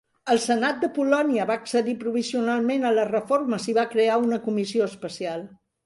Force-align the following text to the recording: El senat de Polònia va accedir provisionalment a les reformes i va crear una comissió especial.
El 0.35 0.39
senat 0.45 0.79
de 0.83 0.89
Polònia 0.95 1.45
va 1.51 1.59
accedir 1.61 1.95
provisionalment 2.05 2.87
a 2.87 2.95
les 2.97 3.09
reformes 3.13 3.71
i 3.75 3.79
va 3.83 3.87
crear 3.97 4.21
una 4.27 4.45
comissió 4.51 4.93
especial. 4.93 5.51